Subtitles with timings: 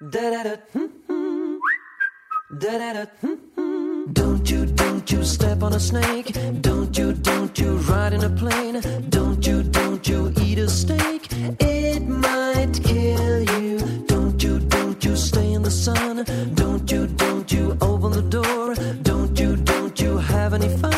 [0.00, 1.58] Hmm, hmm.
[3.56, 6.36] Hmm, don't you, don't you step on a snake.
[6.60, 8.80] Don't you, don't you ride in a plane.
[9.08, 11.26] Don't you, don't you eat a steak.
[11.58, 13.78] It might kill you.
[14.06, 16.24] Don't you, don't you stay in the sun.
[16.54, 18.76] Don't you, don't you open the door.
[19.02, 20.97] Don't you, don't you have any fun.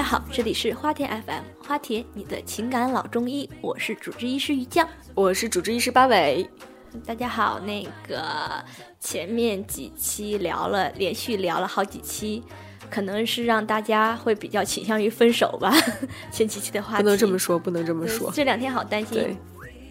[0.00, 4.88] 家好，这里是花田 FM，花田你的情感老中医，我是主治医师于酱。
[5.14, 6.48] 我是主治医师八尾，
[7.04, 8.64] 大家好，那个
[8.98, 12.42] 前面几期聊了，连续聊了好几期，
[12.88, 15.70] 可能是让大家会比较倾向于分手吧。
[16.32, 18.32] 前几期的话题不能这么说，不能这么说。
[18.32, 19.36] 这两天好担心，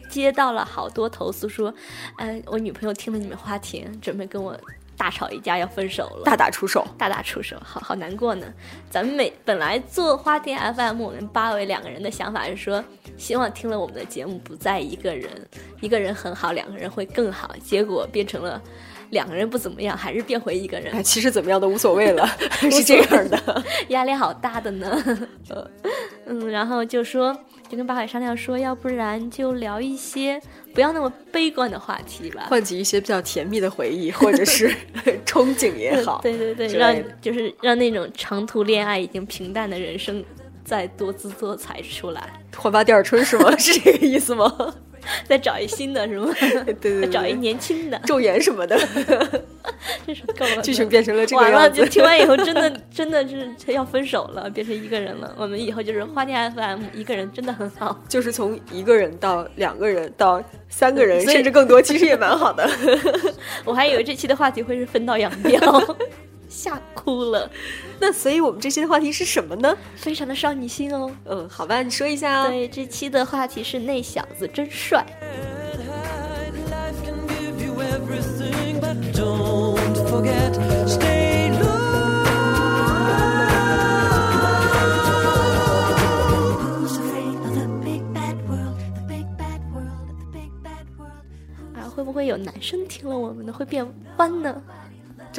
[0.10, 1.72] 接到了好多投诉说，
[2.18, 4.60] 嗯、我女朋友听了你们花田，准备跟我
[5.00, 6.24] 大吵一架，要分手了。
[6.26, 8.46] 大打出手，大打出手，好好难过呢。
[8.90, 12.84] 咱们每本来做花田 FM，我们八位两个人的想法是说，
[13.18, 15.30] 希望听了我们的节目不再一个人，
[15.80, 17.56] 一个人很好，两个人会更好。
[17.64, 18.62] 结果变成了
[19.12, 22.28] 两个人不怎么样，还是变回一个人哎，，其实怎么样都无所谓了，
[22.72, 23.64] 是这样的。
[23.90, 25.04] 压力好大的呢。
[26.26, 27.36] 嗯，然后就说，
[27.68, 30.40] 就跟八海商量说，要不然就聊一些
[30.76, 32.46] 不要那么悲观的话题吧。
[32.50, 34.72] 唤起一些比较甜蜜的回忆，或者是
[35.26, 36.20] 憧憬也好。
[36.22, 40.24] 对对对，让就是让那种长途恋爱已经平淡的人生
[40.64, 42.30] 再多姿多彩出来。
[42.56, 43.58] 焕发第二春是吗？
[43.58, 44.76] 是这个意思吗？
[45.28, 46.34] 再找一新的是吗？
[46.40, 48.78] 对对对，再找一年轻的，昼颜什么的，
[50.06, 50.62] 这是够了。
[50.64, 51.86] 剧情变成了这个完了，就。
[51.86, 55.34] 听完以后，真的真的是要分手了，变成一个人了。
[55.38, 58.00] 我们以后就是花店 FM，一个人真的很好。
[58.08, 62.70] 就是从一个人到两个人到三个人，甚至更多，其实也蛮好的。
[63.66, 65.98] 我还以为这期的话题会是分道扬镳，
[66.50, 67.50] 吓哭了，
[68.00, 69.78] 那所以我们这期的话题是什么呢？
[69.96, 71.10] 非常的少女心哦。
[71.26, 72.48] 嗯，好吧，你说一下。
[72.48, 75.06] 对，这期的话题是那小子真帅。
[91.76, 93.54] 啊，会不会有男生听了我们的？
[93.54, 93.86] 会变
[94.18, 94.62] 弯呢？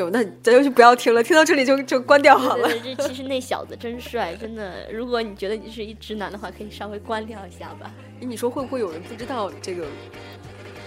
[0.00, 2.66] 就那咱就不要听了，听到这里就就关掉好了。
[2.68, 4.90] 对对，这其实那小子真帅，真的。
[4.90, 7.92] 如果你觉得你是一直男的话，可以稍微关掉一下吧。
[8.18, 9.84] 你说会不会有人不知道这个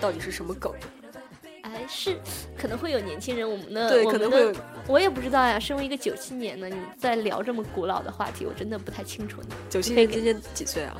[0.01, 0.74] 到底是什么梗？
[1.62, 2.18] 哎，是，
[2.57, 4.51] 可能会有年轻人，我们的对可能会有
[4.88, 5.59] 我也不知道呀。
[5.59, 9.50] 身为一个九七年的，你在聊这么古老的话题，我真的不太清楚呢。
[9.69, 10.97] 九七年今年几岁啊？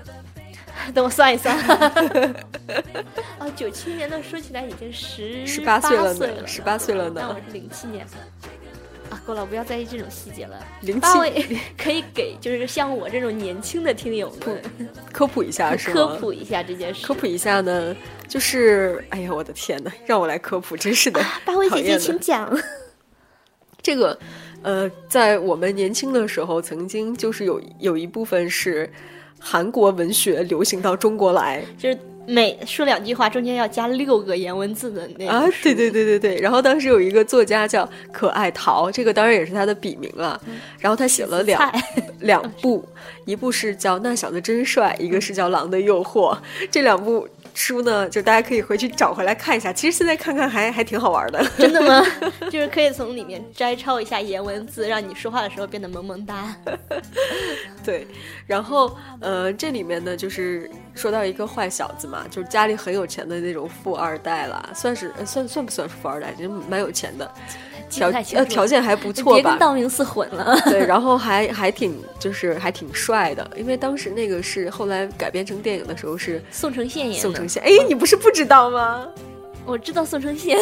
[0.94, 1.58] 等我算一算。
[3.40, 8.06] 哦，九七年的说起来已经十十八岁了呢十八，岁了呢那我是零七年。
[9.10, 10.58] 啊，够了，不要在意这种细节了。
[10.82, 11.46] 零八七位
[11.78, 14.60] 可以给就是像我这种年轻的听友们
[15.12, 15.96] 科普一下是吗？
[15.96, 17.06] 科普一下这件事。
[17.06, 17.96] 科普一下呢，
[18.28, 22.52] 就是哎呀，我的天呐，让我来科普，真是的，八位姐姐请讲。
[23.84, 24.18] 这个，
[24.64, 28.92] 呃，在我们年轻的时候，曾经就是有有一部分是
[29.46, 36.38] 韩国文学流行到中国来就是每说两句话中间要加六个颜文字的那啊，对对对对对。
[36.38, 40.42] 然后当时有一个作家叫可爱桃，这个当然也是他的笔名了。
[40.80, 41.60] 然后他写了两
[42.22, 42.88] 两部，
[43.26, 46.34] 一部是叫《那小子真帅》，一个是叫《狼的诱惑》。
[46.72, 49.72] 这两部书呢，就大家可以回去找回来看一下。
[49.72, 51.44] 其实现在看看还还挺好玩的。
[51.58, 52.06] 真的吗？
[52.52, 56.56] 就是可以从里面摘抄一下颜文字，让你说话的时候变得萌萌哒。
[57.84, 58.08] 对，
[58.48, 66.32] 然后呃，这里面呢，就是说到一个坏小子嘛，就是家里很有钱的那种富二代啦，算是呃算算不算是富二代？
[66.34, 67.30] 就蛮有钱的，
[67.94, 69.60] 条呃条件还不错吧别跟？
[69.60, 70.60] 道明寺混了。
[70.66, 79.08] 对，然后还还挺就是还挺帅的，因为当时那个是后来改编成电影的时候是宋承宪演的，宋承宪，哎，你不是不知道吗？
[79.66, 80.58] 我知道宋承宪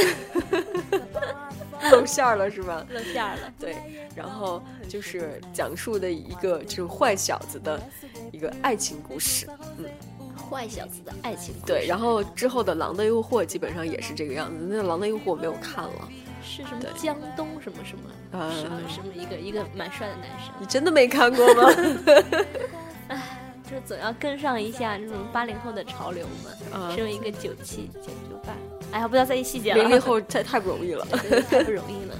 [1.91, 2.85] 露馅儿了是吧？
[2.91, 3.51] 露馅儿了。
[3.59, 3.75] 对，
[4.15, 7.81] 然后就是讲述的一个这种坏小子的
[8.31, 9.47] 一个爱情故事。
[9.77, 9.85] 嗯
[10.49, 14.55] 坏小子的爱情故事对，然后之后的《狼的诱惑》基本上也是这个样子。
[14.69, 16.09] 那《狼的诱惑》我没有看了，
[16.43, 21.69] 是什么江东什么什么呃什么什么一个一个蛮帅的男生，你真的没看过吗？
[23.09, 23.21] 哎
[23.63, 26.77] 就是总要跟上一下那种八零后的潮流嘛。
[26.77, 28.53] 啊身为一个九七九九八，
[28.91, 31.05] 哎呀，不要在意细节了，零零后 太太不容易了。
[31.49, 32.15] 太不容易了，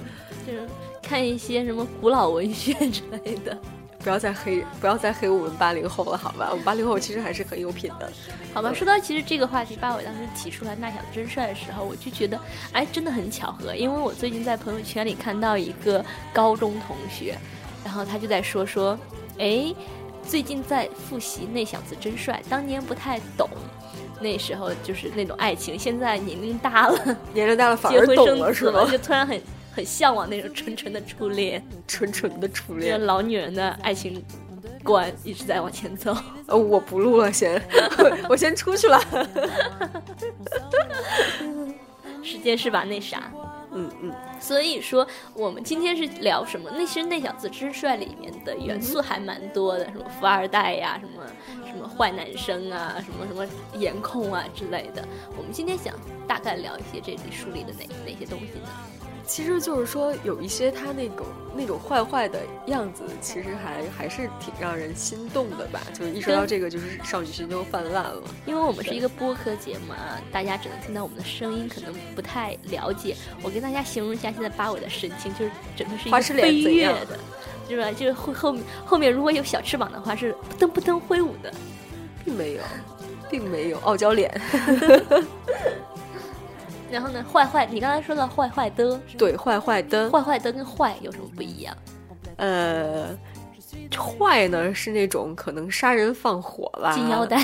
[0.46, 0.66] 就是
[1.02, 3.58] 看一些什么古老文学之类的。
[4.02, 6.48] 不要再黑，不要再黑我们八零后了，好吧？
[6.50, 8.10] 我们八零后其实还是很有品的。
[8.52, 12.38] 好吧，说到其实这个话题，八尾当时提出来那小子真帅的时候，我就觉得，
[12.72, 17.36] 哎，真的很巧合，因为我最近在朋友圈里看到一个高中同学，
[17.84, 18.98] 然后他就在说说，
[19.38, 19.74] 哎，
[20.26, 23.48] 最近在复习那小子真帅，当年不太懂，
[24.20, 28.84] 那时候就是那种爱情，现在年龄大了， 年龄大了反而懂了，是吗？
[28.90, 29.40] 就突然很
[29.74, 33.04] 很向往那种纯纯的初恋， 纯纯的初这恋。
[33.04, 34.22] 老女人的爱情
[34.84, 36.14] 观一直在往前走。
[36.46, 37.60] 呃，我不录了，先，
[38.28, 39.00] 我先出去了。
[42.22, 43.32] 时间是把那啥。
[43.74, 46.70] 嗯嗯，所以说，我们今天是聊什么？
[46.76, 51.24] 那其实那小子之帅里面的元素还蛮多的，什么富二代呀，什么
[51.66, 53.46] 什么坏男生啊，什么什么
[53.80, 55.02] 颜控啊之类的。
[55.38, 55.94] 我们今天想
[56.28, 58.68] 大概聊一些这里书里的哪哪些东西呢？
[59.26, 61.26] 其实就是说，有一些他那种
[61.56, 65.80] 那种坏坏的样子，其实还还是挺让人心动的吧。
[65.94, 68.22] 就是一说到这个，就是少女心就泛滥了。
[68.46, 73.16] 因为我们是一个播客节目啊，大家只能听到我们的声音，可能不太了解。
[73.42, 77.18] 我跟大家形容一下现在八尾的神情，就是整个是一个飞跃的，
[77.68, 77.90] 是吧？
[77.92, 81.52] 就是后后面后面如果有小翅膀的话，是扑腾扑腾挥舞的。
[82.24, 82.62] 并没有，
[83.28, 84.30] 并没有傲娇脸。
[86.92, 90.10] 然后呢，坏坏，你刚才说到坏坏的，对，坏坏的。
[90.10, 91.74] 坏坏的跟坏有什么不一样？
[92.36, 93.08] 呃，
[93.96, 97.42] 坏呢是那种可能杀人放火啦，金腰带，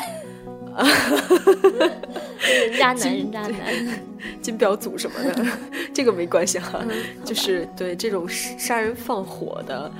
[0.85, 4.01] 人渣男，人渣男，
[4.41, 5.45] 金表 组什么的，
[5.93, 9.91] 这个没关系哈、嗯就是对这种杀人放火的，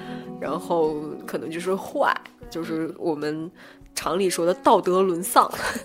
[0.41, 0.97] 然后
[1.27, 2.15] 可能就是坏，
[2.49, 3.51] 就是我们
[3.95, 5.51] 常理说的道德沦丧。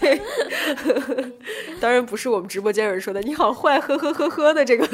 [0.00, 0.20] 对，
[1.80, 4.86] 当然不是我们直播间有人说的“你好坏”呵呵呵呵的这个，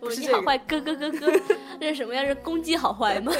[0.00, 1.40] 我是这个你好坏，咯咯咯咯，
[1.80, 2.24] 这是什么呀？
[2.24, 3.32] 是攻击好坏吗？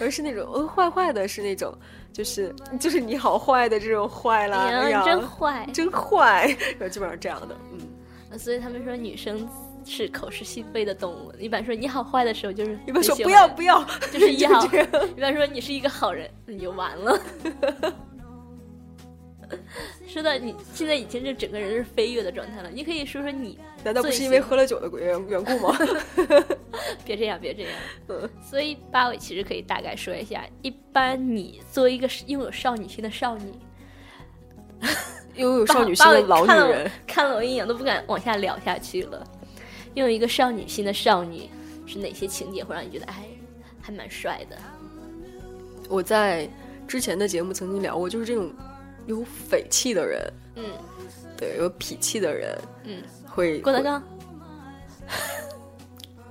[0.00, 1.76] 而是那种嗯坏坏的，是那种
[2.12, 5.66] 就是就是你好坏的这种坏啦，你真坏。
[5.72, 6.46] 真坏，
[6.78, 8.38] 然后基本上这样的，嗯。
[8.38, 9.48] 所以他们说女生
[9.84, 11.32] 是口是心非的动物。
[11.38, 14.66] 一般说你好坏的时候，就是一般说不要不要，就是一好。
[15.16, 17.16] 一般说你是一个好人，你就完了。
[20.06, 25.76] 说到你现在已经是整个人是飞跃的状态了，你可以说说你难道不是因为喝了酒的缘缘故吗？
[27.04, 27.72] 别这样，别这样。
[28.08, 33.52] 嗯所以八尾其实可以大概说一下，一般你作为一个拥有少女心的少女，
[35.36, 39.26] 拥有少女心的老女人，看了我一眼都不敢往下聊下去了。
[39.94, 41.48] 拥有一个少女心的少女
[41.86, 43.24] 是哪些情节会让你觉得哎
[43.80, 44.56] 还蛮帅的？
[45.88, 46.48] 我在
[46.88, 48.50] 之前的节目曾经聊过，就是这种
[49.06, 50.64] 有匪气的人，嗯
[51.36, 54.02] 对，有痞气的人嗯，会会郭德纲。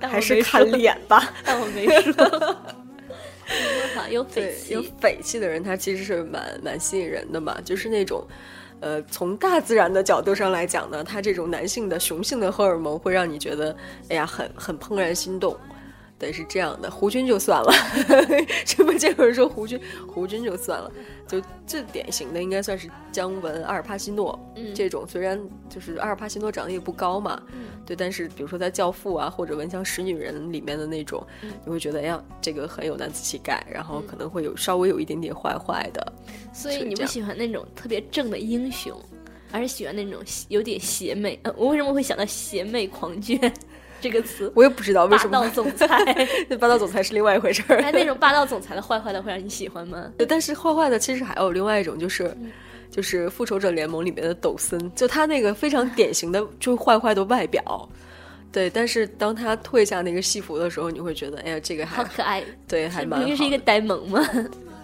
[0.00, 1.32] 还是看，脸吧。
[1.44, 2.56] 但我没说。
[3.94, 8.26] 好，有匪气，有气，匪气的人，他其实是蛮蛮吸引人的嘛，就是那种。
[8.80, 13.74] 呃，从大自然的角度上来讲呢，他这种男性的雄性的荷尔蒙会让你觉得，
[14.10, 15.56] 哎呀，很很怦然心动。
[16.18, 16.90] 对，是这样的。
[16.90, 17.72] 胡军就算了，
[18.64, 20.90] 直播间有人说胡军，胡军就算了，
[21.26, 25.04] 就最典型的应该算是姜文、阿尔帕西诺、嗯这种。
[25.06, 25.38] 虽然
[25.68, 36.12] 就是阿尔帕西诺长得也不高嘛，嗯对，但是比如说在《教父》啊或者《闻香识女人》里面的那种，嗯你会觉得哎呀，这个很有男子气概，然后可能会有稍微有一点点坏坏的。
[36.52, 38.96] 所以你不喜欢那种特别正的英雄，
[39.50, 41.38] 而是喜欢那种有点邪魅。
[41.42, 43.52] 呃，我为什么会想到邪魅狂 狷
[44.04, 44.52] 这个词？
[44.54, 45.88] 我也不知道为什么霸，道总裁，
[46.48, 47.80] 那霸道总裁是另外一回事儿。
[47.80, 50.12] 哎，那种霸道总裁的坏坏的会让你喜欢吗？
[50.18, 52.24] 对但是坏坏的其实还有另外一种，就是。
[52.40, 52.52] 嗯
[52.90, 57.88] 就是复仇者联盟里面的抖森，就他那个非常典型的就坏坏的外表，
[58.52, 58.70] 对。
[58.70, 63.26] 但是当他褪下那个戏服的时候，你会觉得，哎呀，这个还好可爱，对，还蛮好。
[63.26, 64.20] 明明是一个呆萌吗。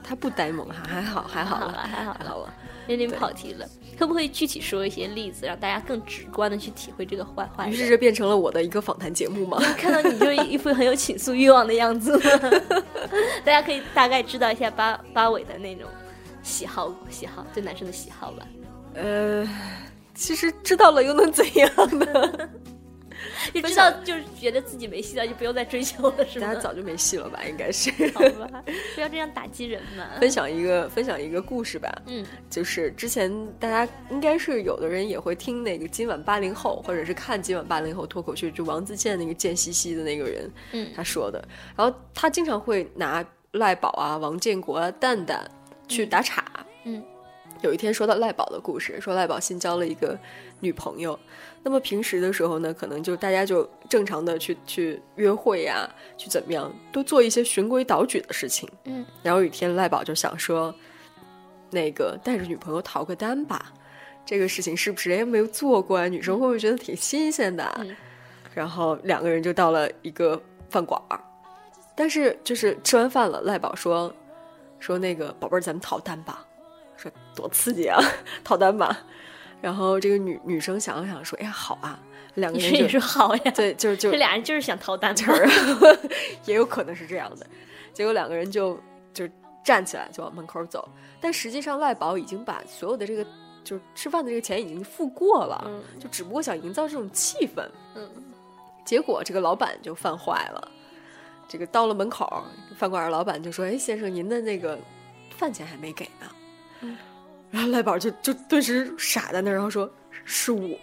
[0.03, 2.55] 他不呆萌，哈还好，还好好了，还好了，还好了。
[2.91, 3.67] 有点跑题了。
[3.99, 7.69] 可不可以具体说一些例子，让大家更直观的去体会这个坏坏？
[7.69, 9.59] 于是这变成了我的一个访谈节目吗。
[9.77, 12.19] 看到你就一副很有倾诉欲望的样子，
[13.45, 15.87] 大家可以大概知道一下八八尾的那种
[16.43, 18.47] 喜好喜好，对男生的喜好吧。
[18.95, 19.47] 呃，
[20.15, 22.49] 其实知道了又能怎样呢？
[23.53, 26.61] 就知道就是觉得自己没戏了，就不用再追求了，是吗大家？
[26.61, 27.41] 早就没戏了吧？
[27.49, 27.91] 应该是。
[28.15, 28.63] 好吧，
[28.95, 30.07] 不要这样打击人嘛。
[30.21, 41.43] 分享一个分享一个故事吧，嗯就是之前大家应该是有的人也会听那个今晚八零后，或者是看今晚八零后脱口秀，就王自健那个贱兮兮的那个人，嗯他说的。
[41.77, 45.51] 然后他经常会拿赖宝啊、王建国啊、蛋蛋
[45.89, 46.45] 去打岔，
[46.85, 47.03] 嗯，
[47.63, 50.17] 有一天说到赖宝的故事，说赖宝新交了一个
[50.61, 51.19] 女朋友，
[51.63, 58.69] 那么平时的时候呢，可能就大家就正常的去去约会呀，去怎么样，都做一些循规蹈矩的事情。
[58.85, 60.75] 嗯，然后有一天赖宝就想说，
[61.71, 63.73] 那个带着女朋友逃个单吧，
[64.25, 66.09] 这个事情是不是也没有做过啊？
[66.09, 67.77] 女生会不会觉得挺新鲜的啊？
[67.81, 67.97] 嗯
[68.53, 71.21] 然后两个人就到了一个饭馆儿，
[71.95, 74.13] 但是就是吃完饭了，赖宝说
[74.81, 76.45] 说那个宝贝儿，咱们逃单吧，
[76.97, 78.03] 说多刺激啊，
[78.43, 78.99] 逃单吧。
[79.61, 81.99] 然后这个女女生想了想说，哎呀，好啊，
[82.35, 85.31] 两个人也人就说好呀，对，就就这俩人就是想逃单词。
[85.31, 85.49] 儿，
[86.47, 87.47] 也有可能是这样的。
[87.93, 88.79] 结果两个人就
[89.13, 89.29] 就
[89.65, 90.89] 站起来就往门口走，
[91.21, 93.25] 但实际上赖宝已经把所有的这个
[93.63, 97.69] 就是吃饭的这个钱已经付过了，嗯就只不过想营造这种气氛。
[97.95, 98.09] 嗯，
[98.85, 100.71] 结果这个老板就犯坏了，
[101.49, 102.43] 这个到了门口，
[102.77, 104.79] 饭馆的老板就说：“哎，先生，您的那个
[105.37, 106.27] 饭钱还没给呢。
[106.81, 106.97] 嗯
[107.51, 109.91] 然后赖宝就就顿时傻在那儿，然后说
[110.25, 110.79] ：“是我，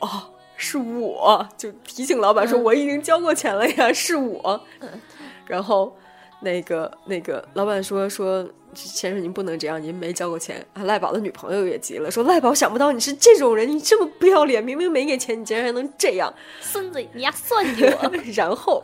[0.55, 4.61] 是我。”就提醒老板说：“嗯我已经交过钱了呀，是我。
[4.81, 4.89] 嗯
[5.47, 5.95] 然后
[6.41, 8.47] 那个那个老板说说。
[8.73, 10.83] 先生，您不能这样，您没交过钱啊！
[10.83, 16.31] 赖宝的女朋友也急了，说：“赖宝，想不到你是这种人，你这么不要脸，明明没给钱，你竟然还能这样。”
[16.61, 18.11] 孙子，你丫算计我！
[18.35, 18.83] 然后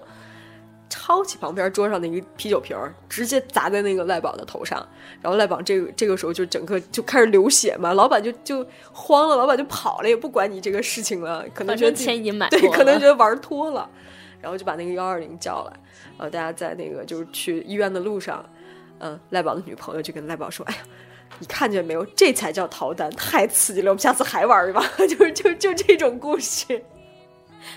[0.93, 4.87] 抄起旁边桌上的一个啤酒瓶儿，直接砸在那个赖宝的头上。
[5.23, 13.89] 然后赖宝这个这个时候就整个就开始流血嘛，老板就就慌了， 老板就跑了，也不管你这个事情了，可能觉得钱已经买对，可能觉得玩脱了，
[14.39, 15.73] 然后就把那个幺二零叫来，
[16.19, 18.45] 然后大家在那个就是去医院的路上，
[18.99, 20.81] 嗯，赖宝的女朋友就跟赖宝说：“哎呀。”
[21.39, 22.05] 你看见没有？
[22.15, 23.89] 这才叫逃单，太刺激了！
[23.89, 24.85] 我们下次还玩去吧。
[25.09, 26.79] 就是就就这种故事，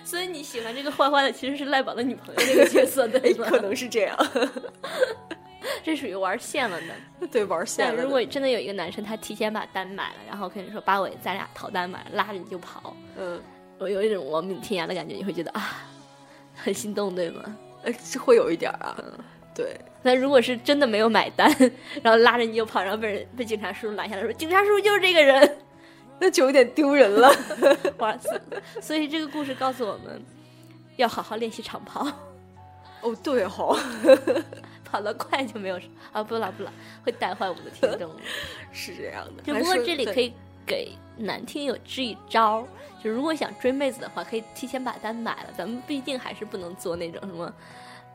[0.05, 3.47] 所以你喜欢这个坏坏的其实是赖宝的女朋友这个角色，对吗？
[3.51, 4.17] 可能是这样。
[5.83, 6.95] 这属于玩线了呢。
[7.31, 7.95] 对，玩线了。
[7.97, 13.41] 但如果真的有一个男生他提前把单买了，然后跟你说八尾咱俩逃单吧，拉着你就跑，嗯，
[13.79, 15.85] 我有一种亡命天涯的感觉，你会觉得啊，
[16.55, 17.57] 很心动，对吗？
[17.83, 18.97] 呃，是会有一点儿啊。
[19.55, 21.51] 对，那如果是真的没有买单，
[22.03, 25.59] 然后拉着你就跑，然后被人被警察叔叔拦下来说警察叔叔就是这个人，
[26.19, 27.31] 那就有点丢人了。
[27.99, 28.41] 哇塞！
[28.81, 30.23] 所以这个故事告诉我们，
[30.97, 32.07] 要好好练习长跑，
[33.03, 33.77] 哦，对吼，
[34.85, 36.73] 跑得快就没有事啊，不了不了，
[37.05, 38.11] 会带坏我们的听众。
[38.73, 39.43] 是这样的。
[39.43, 40.33] 只不过这里可以，
[40.67, 42.67] 给男听友支一招，
[43.03, 45.51] 就如果想追妹子的话，可以提前把单买了。
[45.57, 47.53] 咱们毕竟还是不能做那种什么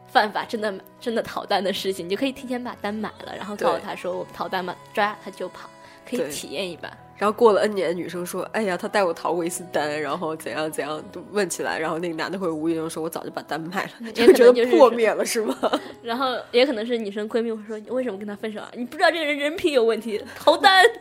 [0.07, 5.69] 犯法、真的真的逃单的事情，你就可以提前把单买了，然后告诉他说我们逃单嘛，抓他就跑，
[6.05, 6.91] 可以体验一把。
[7.21, 15.55] 然后过了 N 年，女生说：“哎呀，他带我逃过一次单，然后怎样怎样，都问起来。”然后那个男的会无意中说：“我早就把单卖了。”也就觉得破灭了，是吗？
[16.01, 18.71] 然后也可能是女生闺蜜会说：“你为什么跟他分手啊？
[18.75, 20.83] 你不知道这个人人品有问题，逃单。”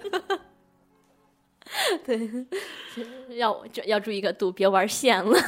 [2.04, 2.28] 对，
[3.38, 5.38] 要就要注意个度，别玩线了。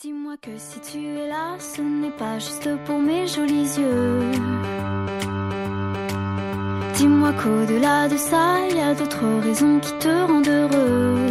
[0.00, 4.73] Dis-moi que si tu es là, ce n'est pas juste pour mes jolis yeux.
[6.96, 11.28] Dis-moi qu'au-delà de ça, il y a d'autres raisons qui te rendent heureux.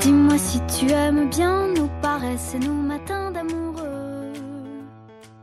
[0.00, 4.32] Dis-moi si tu aimes bien nos paresses et nos matins d'amoureux.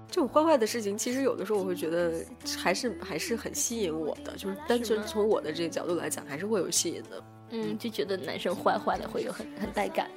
[0.09, 2.11] 这种坏坏的事情，其实有的时候我会觉得
[2.57, 7.23] 还是还是很吸引我的，就是单纯吗从我的这个角度来讲，还是会有吸引的。
[7.51, 10.07] 嗯，就觉得男生坏坏的会有很很带感，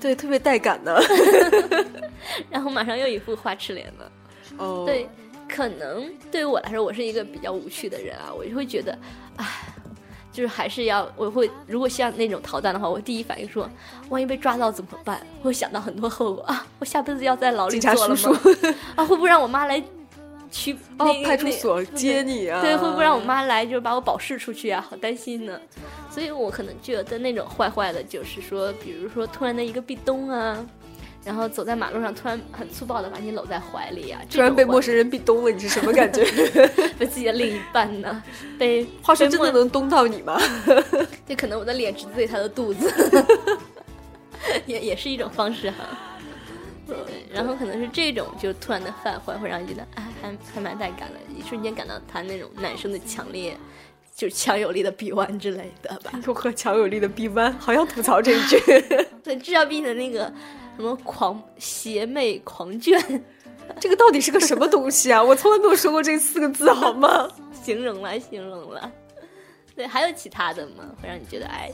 [0.00, 1.02] 对，特别带感的。
[2.50, 4.12] 然后马上又一副花痴脸了。
[4.58, 5.08] 哦，对，
[5.48, 8.96] 可能对于我来说，我是一个比较无趣的人啊，我就会觉得，
[9.36, 9.46] 唉，
[10.32, 13.68] 就是还是要，我会如果像那种逃单的话，我第一反应说，
[14.08, 15.24] 万一被抓到怎么办？
[15.40, 18.40] 我会想到很多后果啊，我下辈子要在牢里警察坐了叔吗？
[18.42, 19.82] 叔啊，会不会让我妈来
[20.50, 22.60] 去哦那，个派出所接你啊？
[22.60, 24.84] 对，会不会让我妈来就是把我保释出去啊？
[24.88, 25.60] 好担心呢。
[26.10, 30.66] 所以我可能觉得那种坏坏的，就是说，比如说突然的一个壁咚啊，
[31.24, 36.24] 然后走在马路上突然很粗暴的把你搂在怀里啊，突然被陌生生人壁咚了，你是什么感觉？
[36.98, 38.22] 被自己的另一半呢，
[38.58, 40.40] 被 话说，真的能咚到你吗？
[41.26, 42.92] 就可能我的脸直对他的肚子，
[44.66, 45.76] 也也是一种方式哈。
[46.84, 46.96] 对，
[47.32, 53.56] 然后可能是这种就突然的犯坏，会让你觉得哎，还还蛮带感的，一瞬间感到他那种男生的强烈，
[54.16, 56.10] 就是强有力的臂弯之类的吧。
[56.24, 58.58] 如何强有力的臂弯，好像吐槽这一句。
[59.22, 60.30] 对，至少比你的那个
[60.76, 63.00] 什么狂邪魅狂卷
[63.80, 65.22] 这个到底是个什么东西啊？
[65.22, 67.28] 我从来没有说过这四个字，好吗？
[67.62, 68.90] 形容了，形容了。
[69.74, 70.84] 对，还有其他的吗？
[71.00, 71.70] 会让你觉得哎，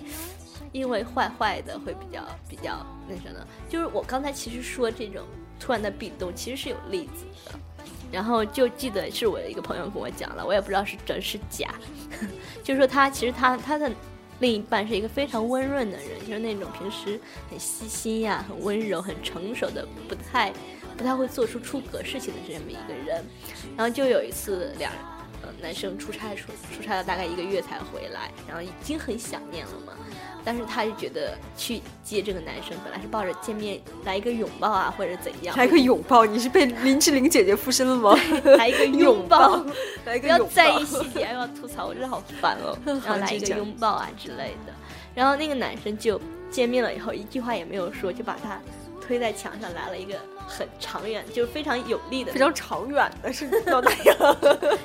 [0.73, 3.47] 因为坏坏的会比较比较那什么？
[3.69, 5.25] 就是我刚才其实说这种
[5.59, 7.59] 突然的壁咚，其实是有例子的。
[8.13, 11.75] 然后就记得是我的一个朋友跟我讲了，我也不知道是真是假，
[12.63, 13.91] 就是说他其实他他的
[14.41, 17.19] 另一半是一个非常温润的人，就是那种平时
[17.51, 20.53] 很细心呀、很温柔、很成熟的，不太
[20.97, 23.25] 不太会做出出格事情的这么一个人。
[23.77, 24.93] 然后就有一次两
[25.43, 29.93] 呃男生出差出出差了大概一个月才回来，然后已经很想念了嘛。
[30.45, 38.19] 但是他就觉得去接这个男生，本来是抱着见面来一个拥抱啊，或者怎样，来个拥抱，你是被林志玲姐姐附身了吗？
[38.57, 39.63] 来一个 拥抱，
[40.07, 42.79] 来个拥抱在意细节，还要吐槽，我真的好烦哦。
[42.87, 44.73] 然后来一个拥抱啊之类的，
[45.15, 46.19] 然后那个男生就
[46.51, 48.59] 见面了以后，一句话也没有说，就把他
[49.07, 50.15] 推在墙上，来了一个
[50.49, 54.37] 很长远，就是非常有利的，非常长远的，是到哪样？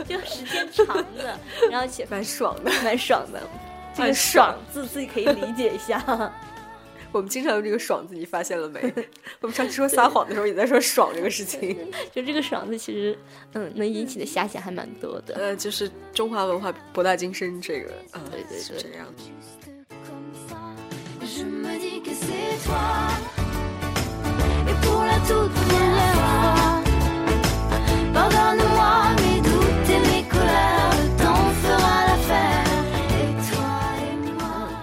[0.08, 1.39] 就时间长的，
[1.72, 2.72] 然后且蛮爽的。
[2.84, 3.41] 蛮爽的。
[3.96, 6.03] 这个爽爽字自己可以理解一下，
[7.13, 8.82] 我们经常用这个“爽”字，你发现了没？
[9.39, 11.77] 我们上次说撒谎的时候也在说“爽”这个事情。
[12.12, 13.15] 就这个爽字其实，
[13.53, 15.36] 嗯，能引起的遐想还蛮多的。
[15.36, 19.05] 呃，就是中华文化博大精深，这个啊，对对对是这样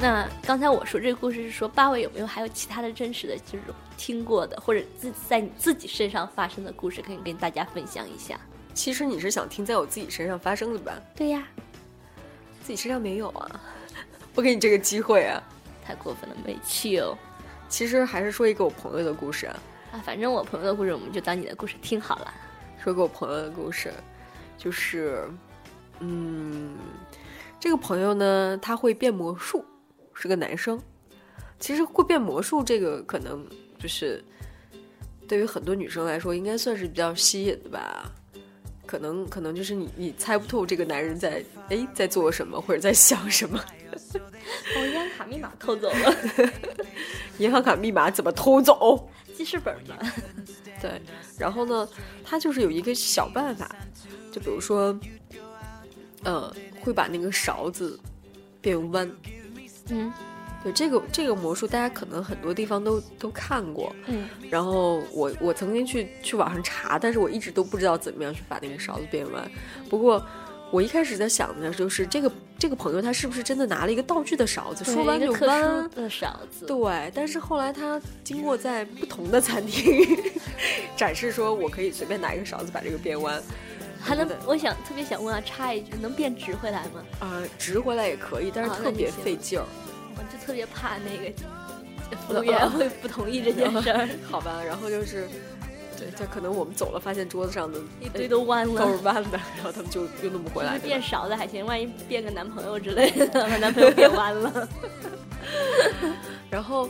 [0.03, 8.41] 那刚才我说这个故事是说八尾有没有还有其他的真实的这种听过的，或者自在你自己身上发生的故事，可以跟大家分享一下？
[8.73, 10.99] 其实你是想听在我自己身上发生的吧？
[11.15, 11.47] 对呀，
[12.63, 13.61] 自己身上没有啊，
[14.35, 15.43] 不给你这个机会啊。
[15.85, 17.17] 太过分了，没趣哦。
[17.71, 19.63] 其实还是说一个我朋友的故事啊，
[19.93, 22.35] 啊，反正我朋友的故事，我们就当你的故事听好了。
[22.83, 23.93] 说给我朋友的故事，
[24.59, 25.27] 就是，
[26.01, 26.77] 嗯，
[27.59, 29.65] 这个朋友呢，他会变魔术，
[30.13, 30.79] 是个男生。
[31.59, 33.47] 其实会变魔术这个，可能
[33.79, 34.25] 就是
[35.29, 38.11] 对于很多女生来说，应该算是比较吸引的吧。
[38.87, 43.63] 可能可能就是你你猜不透这个男人在哎在做什么或者在想什么。
[44.75, 46.17] 我银行卡密码偷走了，
[47.41, 49.09] 银行卡密码怎么偷走？
[49.35, 49.97] 记事本呢？
[50.81, 51.01] 对，
[51.39, 51.89] 然后呢，
[52.23, 53.75] 他就是有一个小办法，
[54.31, 54.99] 就比如说，
[56.23, 57.99] 呃，会把那个勺子
[58.61, 59.11] 变弯。
[59.89, 60.13] 嗯
[60.63, 63.97] 对，这个这个魔术，大家可能很多地方都都看过。
[64.07, 69.51] 嗯，然后我我曾经去去网上查，但是我一直都不知道怎么样去把那个勺子变弯。
[69.89, 70.23] 不过
[70.71, 75.89] 我一开始在想的就是这个这个朋友他是不是真的拿了一个道具的勺子，说弯就弯殊？
[75.97, 76.67] 的勺子。
[76.67, 80.07] 对，但是后来他经过在不同的餐厅
[80.97, 83.43] 展示，说我可以随便拿一个勺子把这个变弯，
[84.01, 87.03] 还能，我想特别想问啊，插一句，能变直回来吗？
[87.21, 89.65] 啊、直回来也可以，但是特别费劲儿。
[90.17, 91.33] 我就特别怕那个
[92.27, 95.29] 服务员会不同意这件事儿， 好吧，然后就是，
[96.01, 99.03] 对，就可能我们走了，发现桌子上的一堆都弯了都是了。
[99.03, 100.75] 弯的，然后他们就又弄不回来。
[100.75, 104.69] 了变勺子还行，万一变个男朋友之类的，把男朋友变弯了。
[106.51, 106.89] 然后，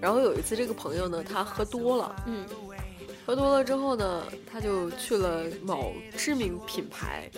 [0.00, 2.46] 然后有一次这个朋友呢，他喝多了，嗯，
[3.26, 7.28] 喝多了之后呢，他就去了某知名品牌，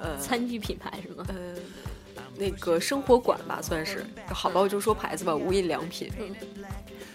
[0.00, 1.24] 呃餐具品牌是吗？
[1.28, 1.54] 呃，
[2.36, 6.10] 那个生活馆吧，算是好吧，我就说牌子吧，无印良品。
[6.18, 6.34] 嗯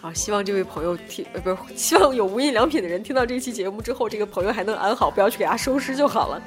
[0.01, 6.41] 啊，希望这位朋友听，呃，不是，希望有无印良品的人听到这期节目之后，这个朋友还能安好，不要去给他收尸就好了。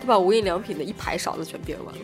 [0.00, 2.00] 他把无印良品的一排勺子全变完了。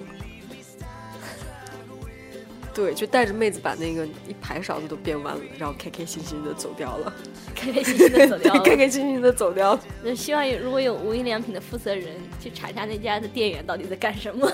[2.74, 7.12] 对，就带着妹子把那个一排勺子都变弯了，然后开开心心的走掉了，
[7.54, 8.76] 开开心心的走掉了，开。
[8.76, 9.80] 开心心的走掉了。
[10.02, 14.50] 那希望有如果有无印良品的负责人去查查那家的店员到底在干什么。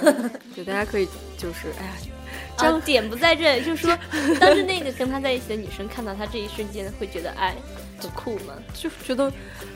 [0.55, 1.93] 对，大家可以就是，哎呀，
[2.59, 3.97] 这样啊，点不在这里，就是说，
[4.39, 7.55] 当时那个跟他在一起的女生看到他这一瞬间，会觉得哎，
[8.01, 8.55] 很酷吗？
[8.75, 9.33] 就是觉得，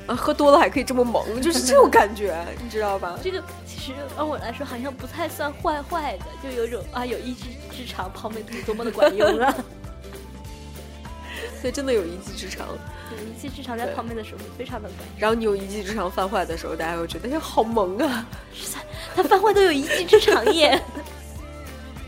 [0.07, 3.19] 啊，喝多了还可以这么萌， 就是这种感觉，你知道吧？
[3.23, 9.55] 这个其实按我来说好像不太算坏坏的，就有种啊有一技之长，泡妹是多么的管用啊！
[11.61, 12.67] 所以真的有一技之长。
[13.13, 15.21] 有一技之长在泡妹的时候非常的管用。
[15.21, 18.27] 然后你有一技之长犯坏的时候，大家会觉得哎好萌啊！
[19.15, 20.83] 他犯坏都有一技之长耶！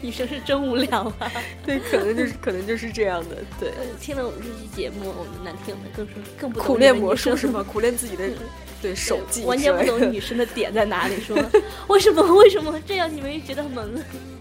[0.05, 1.33] 女生是真无聊啊！
[1.65, 3.71] 对，可能就是可能就是这样的，对。
[3.71, 7.63] 呃，听了我们这期节目，我们男听友们更是更不苦练魔术是吗？
[7.63, 8.29] 苦练自己的
[8.83, 11.35] 对手技，完全不懂女生的点在哪里，说
[11.89, 13.95] 为什么为什么这样你们也觉得萌？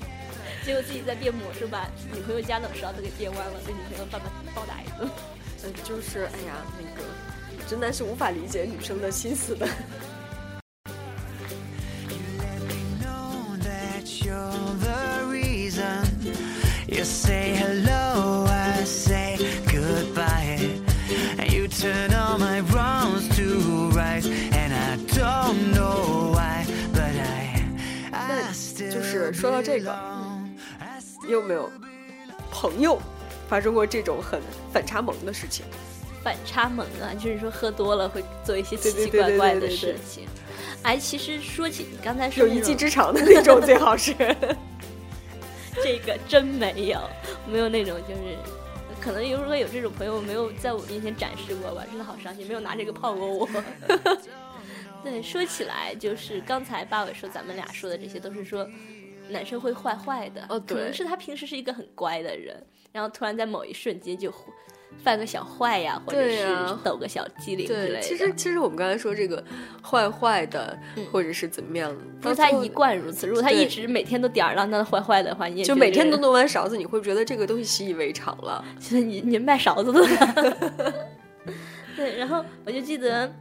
[0.66, 5.10] 结果自己在变魔术，把女朋友家的勺子给变弯了，被女朋友爸爸暴打一顿。
[5.64, 7.08] 嗯，就是哎呀，那个
[7.70, 9.66] 直男是无法理解女生的心思的。
[13.02, 14.93] know that you're the
[29.32, 29.96] 说到这个，
[31.26, 31.72] 你有没有
[32.52, 33.00] 朋友
[33.48, 35.66] 发生过这种很反差萌的事情？
[36.24, 40.26] 反差萌啊，就是说喝多了会做一些奇奇怪怪的事情。
[40.82, 44.14] 哎，其实说起你刚才说有一技之长的那种最好是。
[45.84, 47.00] 这个真没有，
[47.52, 48.38] 没有那种就是，
[49.02, 53.50] 可能如果有这种朋友没有在我面前展示过吧，真的好伤心，没有拿这个泡过我。
[55.04, 58.70] 对，说起来就是刚才八尾说咱们俩说的这些都是说
[59.34, 62.56] 男生会坏坏的，哦可能是他平时是一个很乖的人，
[62.92, 64.34] 然后突然在某一瞬间就
[65.04, 66.46] 犯个小坏呀，或者是
[66.84, 68.02] 抖个小机灵之类对，的。
[68.02, 69.44] 其实其实我们刚才说这个
[69.84, 70.78] 坏坏的，
[71.12, 71.92] 或者是怎么样，
[72.22, 78.64] 到最后不是他一贯如此，如果他一直每天都吊儿郎当的坏坏的话，你也就每天都弄完勺子，你会觉得这个东西习以为常了。
[78.80, 80.94] 就 是你你卖勺子的。
[81.98, 83.32] 对，然后我就记得，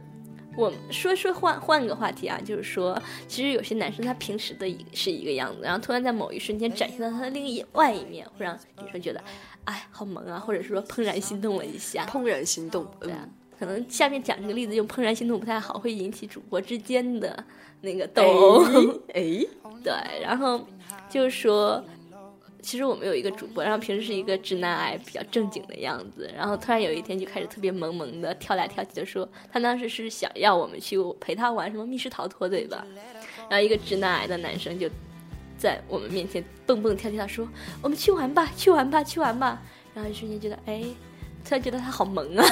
[0.55, 9.23] 我说说换换个话题啊，就是说，其实有些男生他平时的一是一个样子，然后突然在某一瞬间展现到他的另一外一面，会让女生觉得，
[9.65, 12.05] 哎，好萌啊，或者是说怦然心动了一下。
[12.05, 13.27] 怦然心动，嗯对啊，
[13.59, 17.43] 可能下面讲这个例子用怦然心动不太好，会引起主播之间的
[17.81, 18.63] 那个斗殴。
[19.13, 19.43] 哎，
[19.83, 20.65] 对，然后
[21.09, 21.83] 就是说，
[22.63, 32.83] 其实我们有一个主播，然后平时是一个直男癌，比较正经的样子，然后突然有一天就开始特别萌萌的跳来跳去的说，他当时是想要我们去陪他玩什么密室逃脱，对吧？
[33.49, 34.89] 然后一个直男癌的男生就
[35.57, 37.45] 在我们面前蹦蹦跳跳地说，
[37.81, 39.61] 我们去玩吧，去玩吧，去玩吧。
[39.93, 40.81] 然后一瞬间觉得，哎，
[41.43, 42.45] 突然觉得他好萌啊。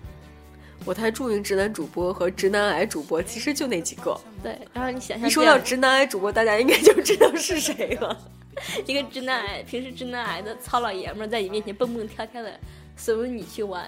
[0.84, 4.18] 我台著名直男主播和直男癌主播其实就那几个。
[4.42, 8.16] 对，然后你想象一说到直男癌主播，大家应该就知道是谁了。
[8.86, 12.58] 一个直男癌，平时直男癌的糙老爷们儿在你面前蹦蹦跳跳的
[12.96, 13.86] 怂恿你去玩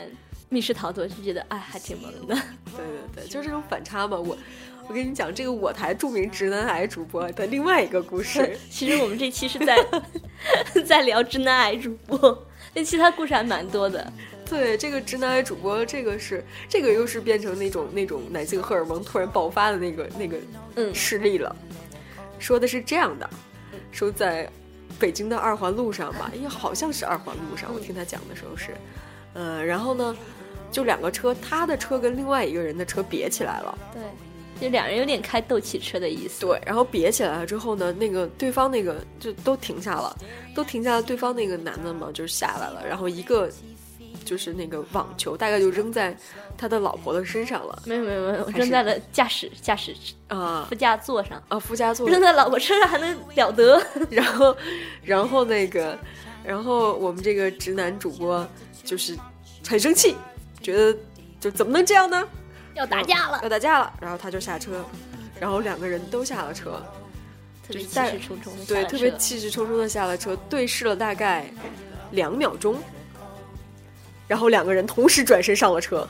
[0.48, 2.34] 密室逃脱，就觉得哎还挺萌的。
[2.76, 4.16] 对对对，就是这种反差嘛。
[4.16, 4.36] 我
[4.88, 8.58] 我跟你讲，这个我台著名直男癌主播的另外一个故事。
[8.68, 9.76] 其实我们这期是在
[10.84, 14.12] 在聊直男癌主播，那其他故事还蛮多的。
[14.48, 20.36] 对，这个直男癌主播，这个是这个又是变成那种那种男性荷尔蒙突然爆发的那个那个
[20.74, 21.54] 嗯事例了。
[22.40, 23.30] 说的是这样的，
[23.92, 24.50] 说在
[25.00, 28.76] 北京的二环路上吧，因为，好像是二环路上，我听他讲的时候是，
[29.32, 30.14] 呃，然后呢，
[30.70, 33.78] 就两个车，他的车跟另外一个人的车别起来了。
[33.94, 34.02] 对，
[34.60, 36.42] 就两人有点开斗气车的意思。
[36.42, 40.14] 对，然后别起来了之后呢，那个对方那个就都停下了，
[40.54, 41.02] 都停下了。
[41.02, 43.50] 对方那个男的嘛，就是下来了，然后一个
[44.30, 46.16] 就是那个网球，大概就扔在
[46.56, 49.92] 他的老婆的身上了没有没有没有，我扔在了驾驶驾驶
[50.28, 53.82] 啊副驾座上，啊，副驾座，扔在老婆车上还能了得？
[54.08, 54.56] 然后
[55.02, 55.98] 然后那个，
[56.44, 58.48] 然后我们这个直男主播
[58.84, 59.18] 就是
[59.66, 60.14] 很生气，
[60.62, 60.96] 觉得
[61.40, 62.24] 就怎么能这样呢？
[62.74, 64.84] 要打架了，要打架了，然后他就下车，
[65.40, 66.80] 然后两个人都下了车，
[67.66, 71.52] 特别气在势冲冲的对，特别气势冲冲的下了车，对视了大概
[72.12, 72.76] 两秒钟，
[74.30, 76.06] 然后两个人同时转身上了车，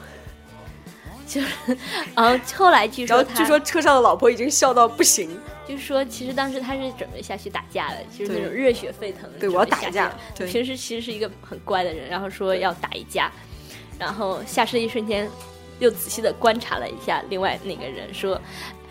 [1.26, 1.46] 就是，
[2.14, 5.30] 然后后来据然后说他据说车上的老婆已经笑到不行，
[5.66, 9.38] 就是说，其实当时他是准备下去打架的，就是那种热血沸腾的。
[9.38, 13.32] 对我要打架对平时其实是一个很乖的人，然后说要打一架，
[13.98, 15.26] 然后下车的一瞬间，
[15.78, 18.38] 又仔细的观察了一下另外那个人，说：“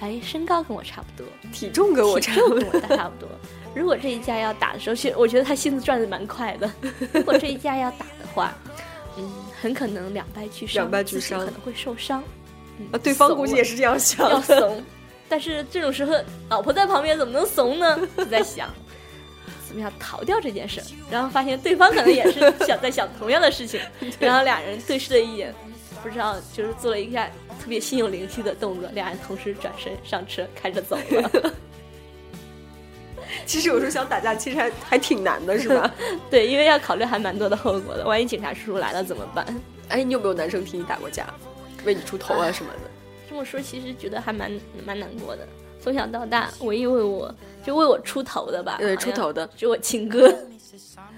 [0.01, 2.61] 哎，身高跟我差不多，体重跟我差不多。
[2.61, 3.29] 重跟我差不多。
[3.75, 6.67] 如果这一架要打的时候，其实我觉得他心思转的蛮快的。
[7.13, 8.51] 如果这一架要打的话，
[9.19, 12.23] 嗯，很可能两败俱伤，两败俱自己伤可能会受伤。
[12.79, 14.59] 嗯啊，对方估计也是这样想要的。
[14.59, 14.83] 怂，
[15.27, 16.15] 但是这种时候
[16.49, 17.99] 老婆在旁边怎么能怂呢？
[18.17, 18.69] 就在想
[19.67, 23.79] 怎么样逃掉这件事儿，然后发现对方可能也是想在想同样的事情，
[24.19, 25.53] 然后俩人对视了一眼，
[26.01, 27.27] 不知道就是做了一下
[27.61, 31.53] 特别心有灵犀的动作，俩人同时转身上车开着走了。
[33.45, 35.91] 其实有时候想打架，其实还还挺难的，是吧？
[36.29, 39.45] 对，因为要考虑还蛮多的后果的，万一警察叔叔来了怎么办？
[39.89, 41.25] 哎，你有没有男生替你打过架，
[41.85, 42.89] 为你出头啊什么的？
[43.29, 44.51] 这么说，其实觉得还蛮
[44.85, 45.47] 蛮难过的。
[45.81, 47.33] 从小到大，唯一为我
[47.65, 50.33] 就为我出头的吧，对，出头的只有我亲哥。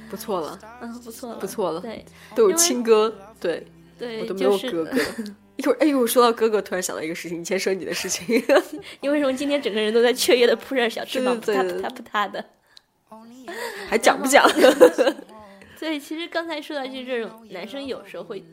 [0.10, 2.06] 不错了，嗯，不错了，不错了，对
[2.36, 3.66] 都有亲哥，对
[3.98, 4.92] 对，我都没有就是哥哥。
[5.58, 8.26] 一会儿，哎呦，说到哥哥，突然想到一个事情，你先说你的事情。
[9.02, 12.44] 你为什么今天整个人都在雀跃的扑扇小翅膀，扑嗒扑嗒扑嗒的？
[13.90, 14.48] 还讲不讲？
[15.80, 18.44] 对，其实刚才说到就是这种男生有时候会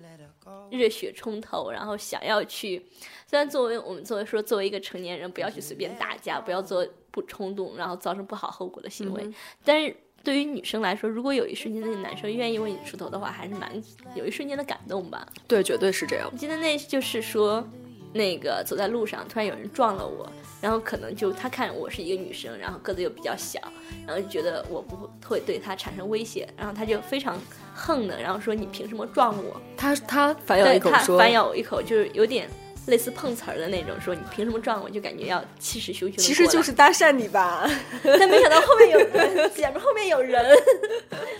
[0.70, 2.84] 热血冲头，然后想要去，
[3.26, 9.34] 虽然作为我们作为说作为一个成年人，不要去随便打架，不要做不冲动，然后造成不好后果的行为，嗯
[9.64, 9.96] 但是。
[10.22, 13.70] 对于女生来说，如果有一瞬间那个男生愿意为你出头的话，还是蛮
[14.14, 15.26] 有一瞬间的感动吧。
[15.46, 16.36] 对，绝对是这样我。
[16.36, 17.66] 记得那就是说，
[18.12, 23.60] 那个走在路上，突然有人撞了我，然后可能就他看我是一个女生，然后个子又比较小，
[24.06, 27.38] 然后就觉得我不会对他产生威胁，然后他就非常
[27.74, 29.60] 横的，然后说你凭什么撞我？
[29.76, 32.48] 他他反咬对一口说，他反咬我一口，就是有点
[32.88, 34.90] 类似碰瓷儿的那种，说你凭什么撞我？
[34.90, 36.16] 就感觉要气势汹汹。
[36.16, 37.70] 其实就是，搭讪你吧，
[38.02, 40.44] 但没想到后面有人，想着后面有人，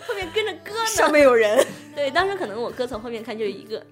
[0.07, 0.87] 后面跟着哥呢。
[0.87, 1.67] 上面有人。
[1.95, 3.85] 对，当时可能我哥从后面看，就有一个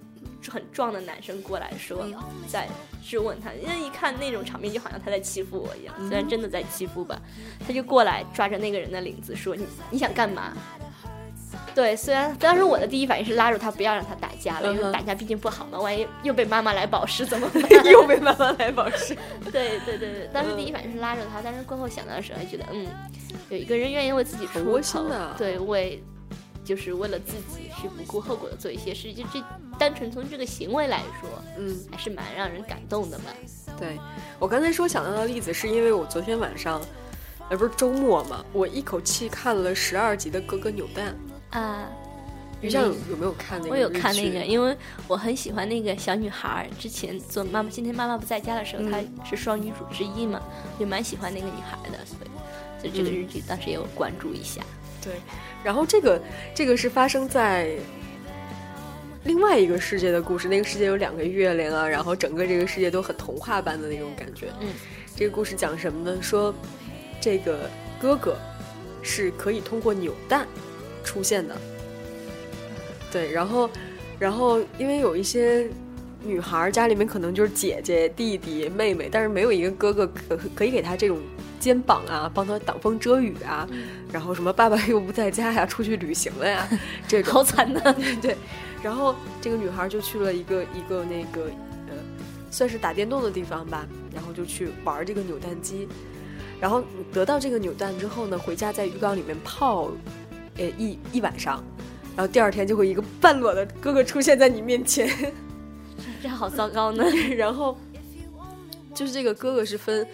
[0.49, 2.05] 很壮的男生过来说，
[2.47, 2.67] 在
[3.03, 7.19] 质问他，因为一看那种场面，就好像他在欺负我一样，虽然真的在欺负吧，
[7.65, 10.53] 他就过来抓着那个人的领子说：“你你想干嘛？”
[11.73, 17.63] 对，虽然当时我的第一反应是拉住他，不要让他打架了，因为打架毕竟不好嘛，万一又被妈妈来保释怎么办？
[17.91, 19.15] 又被妈妈来保释。
[19.51, 22.87] 对对对对，当时第一反应是拉着他，但是过后想到的时候，觉得嗯，
[23.49, 25.05] 有一个人愿意为自己出头，
[25.37, 26.01] 对，为
[26.63, 29.41] 就是为了自己去不顾后果的做一些事，就这
[29.79, 33.25] 单纯从这个行为来说，嗯，还是蛮让人感动的嘛。
[33.79, 33.97] 对
[34.39, 36.81] 我刚才说想到的例子，是因为我昨天晚上，
[37.49, 41.15] 呃，不是周末嘛，我一口气看了十二集的《哥哥扭蛋》。
[41.57, 41.87] 啊，
[42.61, 43.71] 于酱有有没有看那个？
[43.71, 44.75] 我有看那个，，因为
[45.07, 46.67] 我很喜欢那个小女孩儿。
[46.79, 50.41] 之前做妈妈，今天妈妈不在家的时候，嗯她是双女主之一嘛，
[50.79, 52.17] 就蛮喜欢那个女孩的，所
[52.83, 54.61] 以就这个嗯日剧当时也有关注一下。
[55.03, 55.13] 对。
[55.63, 56.21] 然后这个
[56.55, 57.75] 这个是发生在
[59.23, 64.47] 另外一个世界的故事，那个世界有两个月亮啊，然后整个这个世界都很童话般的那种感觉。
[64.61, 64.69] 嗯，
[65.15, 66.17] 这个故事讲什么呢？
[66.21, 66.53] 说
[67.19, 68.37] 这个哥哥
[69.03, 70.47] 是可以通过扭蛋
[71.03, 71.55] 出现的。
[73.11, 73.69] 对，然后，
[74.19, 75.69] 然后因为有一些
[76.23, 81.19] 女孩儿家里面可能就是姐姐、弟弟、妹妹，但是没有一个哥哥可可以给她这种
[81.59, 83.67] 肩膀啊，帮她挡风遮雨啊，
[84.11, 86.67] 然后什么爸爸又不在家呀，出去旅行了呀，
[87.07, 87.79] 这种好惨呐。
[88.21, 88.35] 对，
[88.83, 91.43] 然后这个女孩就去了一个一个那个
[91.87, 91.95] 呃，
[92.51, 95.87] 算是打电动的地方吧，然后就去玩这个扭蛋机，
[96.59, 99.91] 然后得到这个扭蛋之后呢，回家在浴缸里面泡，
[100.57, 101.63] 呃一一晚上，
[102.17, 105.07] 然后第二天就会一个半裸的哥哥出现在你面前，
[106.21, 107.05] 这好糟糕呢。
[107.37, 107.77] 然后
[108.95, 110.05] 就是这个哥哥是分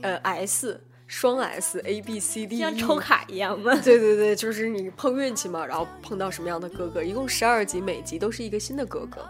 [0.00, 3.72] 呃 S 双 S A B C D，像 E 抽卡一样吗？
[3.84, 9.24] 对对对，就是你碰运气嘛，然后碰到什么样的哥哥，一共十二集，每集都是一个新的哥哥。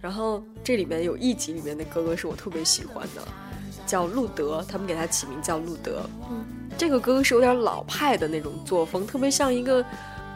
[0.00, 3.22] 然后这里面有一集里面的哥哥是我特别喜欢的，
[3.86, 6.08] 叫路德，他们给他起名叫路德。
[6.30, 6.44] 嗯，
[6.78, 9.84] 这个哥哥是有点老派的那种作风，特别像一个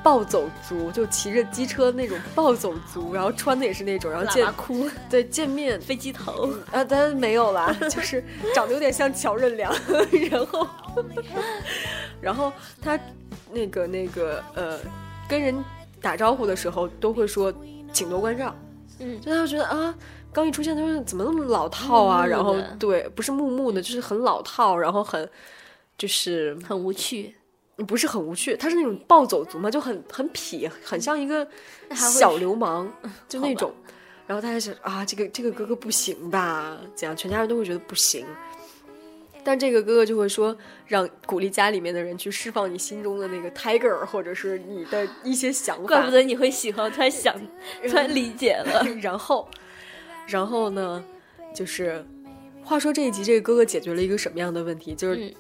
[0.07, 5.81] 暴走族，就骑着机车那种暴走族，然后穿的也是那种，然后喇见哭、 对见面。
[5.81, 9.75] 飞机头，啊，当然没有啦， 就是长得有点像乔任梁，
[10.31, 10.69] 然后，
[12.21, 12.97] 然后他
[13.51, 14.79] 那个那个呃，
[15.29, 15.53] 跟人
[16.01, 17.53] 打招呼的时候都会说
[17.93, 18.55] 请多关照，
[19.01, 19.93] 嗯，就他会觉得啊，
[20.33, 25.29] 刚一出现他说怎么那么老套啊，木木然后对，不是木木的，就是很老套，然后很
[25.99, 27.35] 就是很无趣。
[27.85, 31.47] 不是很无趣，他是那种暴走族嘛，就很很痞，很像一个
[31.95, 32.91] 小流氓，
[33.29, 33.75] 就那种。
[34.27, 36.79] 然后他就想啊，这个这个哥哥不行吧？
[36.95, 37.17] 怎样？
[37.17, 38.27] 全家人都会觉得不行。
[39.45, 40.57] 但这个哥哥就会说，
[40.89, 45.87] 让鼓励家里面的人去释放你心中的那个 tiger，或者是你的一些想法。
[45.87, 47.39] 怪不得你会喜欢，突然想，
[47.87, 48.85] 突然理解了。
[49.01, 49.49] 然后，
[50.27, 51.05] 然后呢，
[51.55, 52.05] 就是，
[52.65, 54.93] 话说这一集这个哥哥解决了一个什么样的问题？
[54.97, 55.35] 就是嗯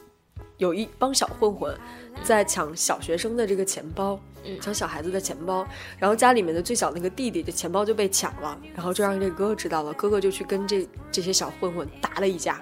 [0.58, 1.76] 有一帮小混混
[2.22, 4.58] 在抢小学生的这个钱包，嗯。
[4.60, 5.66] 抢小孩子的钱包，
[5.98, 12.60] 然后家里面的最小那个弟弟的钱包就被抢了，然后就让这哥哥知道了，哥哥就去跟这这些小混混打了一架，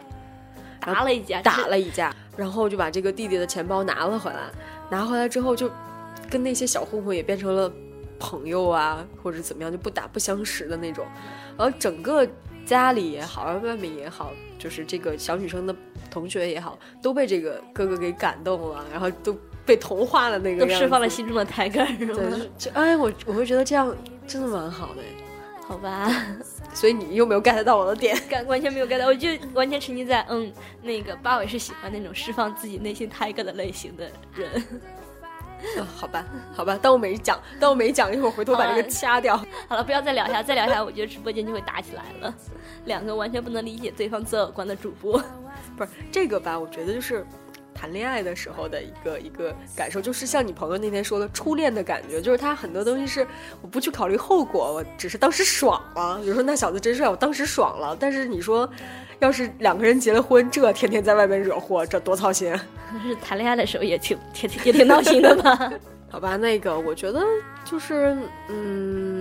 [0.80, 4.50] 打了一架，打了一架，然后就把这个弟弟的钱包拿了回来，
[4.90, 5.70] 拿回来之后就
[6.28, 7.72] 跟那些小混混也变成了
[8.18, 11.06] 朋友啊，或者怎么样，就不打不相识的那种。
[11.56, 12.26] 然后整个
[12.66, 15.76] 家里也好，外面也好，就是这个小女生的
[16.14, 22.38] 同学也好，都被这个哥哥给感动了，然后都被同化了那个都释放了心中的抬杠，是对，吗？
[22.56, 23.92] 就就哎，我我会觉得这样
[24.24, 25.02] 真的蛮好的。
[25.66, 26.08] 好吧，
[26.74, 34.04] 所以你又没有 get 到我的点，感 完全没有 get 到，我就完全沉浸在嗯，那个八尾是喜欢那种释放自己内心 tiger 的类型的
[34.36, 34.62] 人。
[35.80, 36.24] 啊好吧，
[36.54, 39.36] 好吧，当我没讲，当我没讲，一会儿回头把这个掐掉。
[39.68, 42.34] 好了，不要再聊下，再聊下，我觉得直播间就会打起来了。
[42.84, 45.22] 两个完全不能理解对方择偶观的主播，
[45.76, 46.58] 不是这个吧？
[46.58, 47.26] 我觉得就是
[47.74, 53.26] 谈恋爱的时候的一个一个感受，就是像你朋友那天说的初恋的感觉，就是他很多东西是
[53.60, 56.18] 我不去考虑后果，我只是当时爽了。
[56.22, 57.96] 比如说那小子真帅，我当时爽了。
[57.98, 58.68] 但是你说，
[59.18, 62.54] 要是两个人结了婚，这天天在外面惹祸，这多操心。
[63.02, 65.72] 是 谈恋爱的时候也挺挺也挺闹心的吧？
[66.08, 67.20] 好吧，那个我觉得
[67.64, 68.16] 就是，
[68.48, 69.13] 嗯，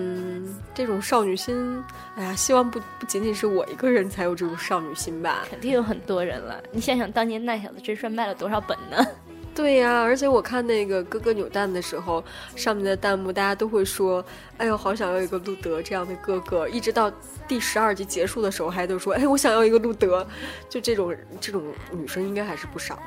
[0.73, 1.83] 这种少女心，
[2.15, 5.45] 哎呀，希望不不仅仅是我一个人才有这种少女心吧。
[5.49, 6.61] 肯定有很多人了。
[6.71, 9.05] 你想想，当年那小子真帅卖了多少本呢？
[9.55, 12.23] 对呀、而且我看那个哥哥扭蛋的时候，
[12.55, 14.25] 上面的弹幕大家都会说
[14.57, 17.11] ：“哎呦，好想要一个路德这样的哥哥。”一直到
[17.47, 20.25] 第十二集结束的时候，还都说：“哎，我想要一个路德。”
[20.67, 23.01] 就这种这种女生应该还是不少的。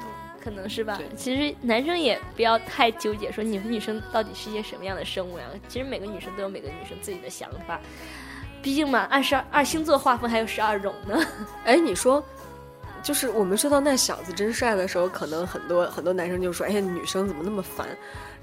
[0.47, 0.97] 可能是吧。
[1.17, 5.45] 其实男生也不要太纠结，说你们女生到底是一些什么样的生物呀？
[5.67, 7.81] 其实每个女生都有每个女生自己的想法。
[8.63, 11.21] 毕竟嘛，二十二按星座划分还有十二种呢。
[11.67, 12.25] 哎，你说，
[13.03, 17.89] 就是我们说到那小子真帅的时候，可能很多很多男生就说：“哎呀，女生怎么那么烦？”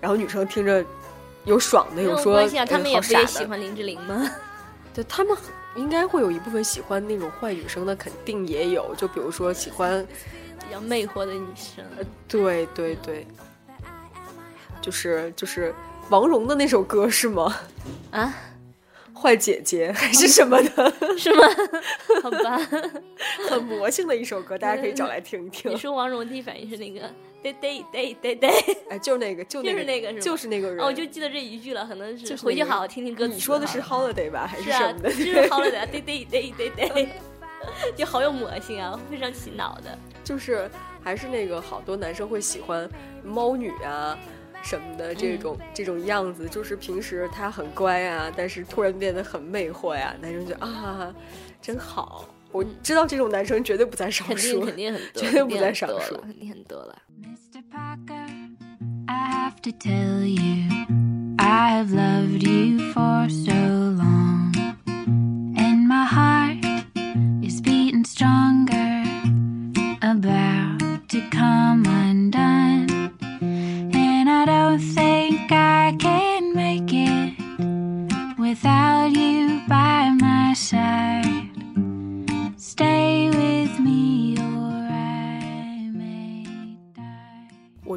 [0.02, 0.84] 然后女生听着
[1.46, 4.30] 有爽的，没有说：“关系啊，他哎们也不也喜欢林志玲吗？
[4.94, 5.36] 对他们
[5.76, 8.94] 应该会有一部分喜欢那种坏女生的，肯定也有。
[8.96, 10.06] 就比如说喜欢，
[10.68, 11.84] 比较魅惑的女生。
[12.28, 13.26] 对对对，
[14.82, 15.74] 就是就是
[16.10, 17.56] 王蓉的那首歌是吗？
[18.12, 18.34] 啊，
[19.14, 21.44] 坏姐姐还是什么的， 是吗？
[22.22, 22.58] 好吧，
[23.50, 25.78] 很魔性的一首歌，大家可以找来听一听你。
[25.78, 27.10] 说王蓉第一反应是那个
[27.44, 28.50] 对对对对对，
[28.90, 30.80] 哎，就是那个，就那个，就是那个就是那个人。
[30.80, 33.34] 哦，我就记得这一句了，可能是回去好好听听歌词。
[33.34, 35.10] 你说的是 holiday 吧，还是啊，什么的？
[35.12, 37.10] 就是好了的，对对对对对，
[37.96, 39.98] 就好有魔性啊，非常洗脑的。
[40.24, 40.70] 就是
[41.04, 42.90] 还是那个好多男生会喜欢
[43.24, 44.18] 猫女啊
[44.62, 51.14] 什么的这种、这种样子，就是平时他很乖啊，但是突然变得很魅惑呀，男生就啊
[51.62, 52.30] 真好。
[52.52, 56.96] 我知道这种男生绝对不在少肯定数，肯定很 多，绝对不在少数肯定很多了。
[57.22, 57.62] Mr.
[57.72, 58.28] Parker,
[59.08, 60.70] I have to tell you,
[61.38, 64.13] I have loved you for so long.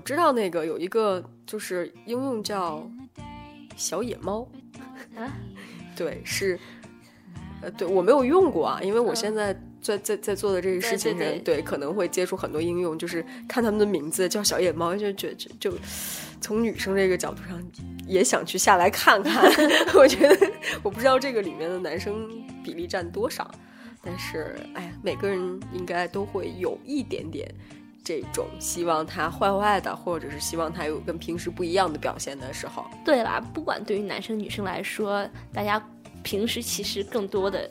[0.06, 2.88] 知道那个有一个就是应用叫
[3.76, 4.46] 小野猫，
[5.16, 5.26] 啊，
[5.96, 6.56] 对，是，
[7.60, 15.78] 呃，对我没有用过啊，因为我嗯现在在在在做的这个事情上，对对可能会接触很多应用，就是看他们的名字叫小野猫，就觉就就
[16.40, 17.60] 从女生这个角度上
[18.06, 19.50] 也想去下来看看。
[19.98, 20.52] 我觉得
[20.84, 22.28] 我不知道这个里面的男生
[22.62, 23.50] 比例占多少，
[24.02, 27.52] 但是哎呀，每个人应该都会有一点点。
[28.06, 35.84] 这种希望他坏坏的，或者是希望他有跟平时不一样的表现的时候，对啦，不管对于男生女生来说，大家
[36.22, 37.68] 平时其实更多的。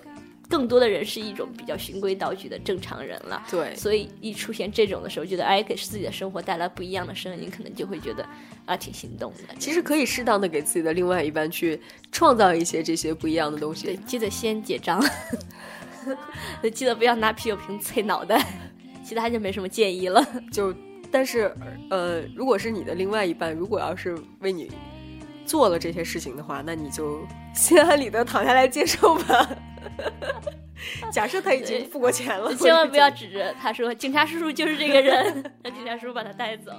[0.47, 8.23] 更多的人是一种比较循规蹈矩的正常人了，对所以一出现这种的时候，觉得哎，给自己的生活带来不一样的声音，可能就会觉得
[8.67, 9.55] 啊，挺心动的。
[9.57, 15.03] 其实可以适当的给自己的另外一半去创造一些这些不一样的东对西。，记得先结账，
[16.71, 18.45] 记得不要拿啤酒瓶啐脑袋，
[19.05, 20.25] 其他就没什么建议了。
[20.51, 20.73] 就，
[21.11, 21.53] 但是
[21.89, 24.71] 呃，如果是你的另外一半，如果要是为你
[25.45, 29.47] 做了这些事情的话，那你就 心安理得躺下来接受吧。
[31.11, 35.23] 假设他已经付过钱了，千万不要指着他说警察叔叔就是这个人，
[35.63, 36.71] 让 警察叔叔把他带走。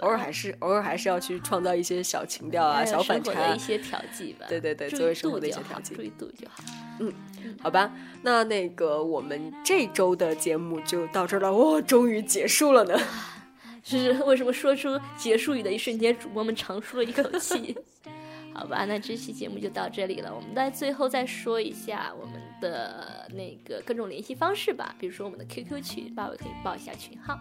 [0.00, 3.58] 偶尔还是偶尔还是要去创造一些小情调啊、小反差的一。
[3.58, 4.46] 些调剂吧。
[4.48, 6.62] 对对对作为生活的一些调剂注意度就好。
[7.00, 7.12] 嗯
[7.60, 7.90] 好吧，
[8.22, 12.98] 那那个我们这周的节目就到这儿了，哦，终于结束了呢。
[13.82, 17.76] 是为什么说出结束语的一瞬间，主播们长舒了一口气？
[18.54, 20.34] 好吧，那这期节目就到这里了。
[20.34, 27.38] 我们在最后再说一下我们的那个各种联系方式吧，比如说我们的 QQ 群，八位可以报一下群号。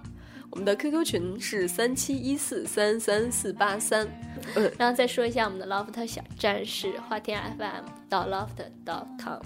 [0.53, 4.07] 我们的 QQ 群是三七一四三三四八三，
[4.53, 8.49] 嗯，然后再说一下我们的 Loft 小站是花田 FM 到 Loft
[9.17, 9.39] com，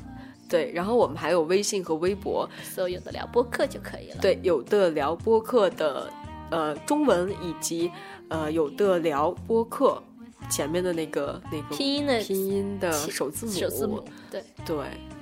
[0.49, 4.17] 对，然后我们还有微信和微博，搜有的聊播客就可以了。
[4.21, 6.11] 对，有的聊播客的
[6.51, 7.89] 呃中文以及
[8.27, 10.03] 呃有的聊播客
[10.49, 14.75] 前面的那个那个拼音的拼音的首字母，首字母，对，对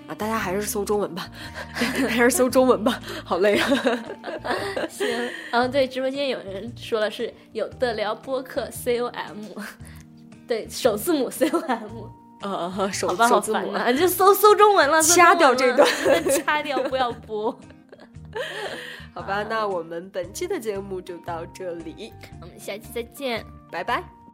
[0.07, 1.29] 啊，大家还是搜中文吧，
[1.73, 3.69] 还是搜中文吧，好累啊。
[4.89, 5.07] 行。
[5.51, 9.37] 然后对直播间有人说了是有的聊播客 C O M，
[10.47, 11.89] 对，首字母 C O M，
[12.41, 15.87] 呃，首字母好烦呐、就搜搜中文了，掐掉这段，
[16.29, 17.57] 掐掉不要播。
[19.13, 23.43] 好吧，那我们本期的节目就到这里，我们下期再见。
[23.71, 24.24] 拜拜。